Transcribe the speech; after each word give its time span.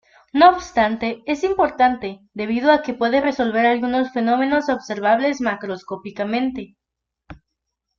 No 0.33 0.49
obstante, 0.49 1.21
es 1.27 1.43
importante 1.43 2.21
debido 2.33 2.71
a 2.71 2.81
que 2.81 2.95
puede 2.95 3.21
resolver 3.21 3.67
algunos 3.67 4.11
fenómenos 4.11 4.67
observables 4.67 5.41
macroscópicamente. 5.41 6.75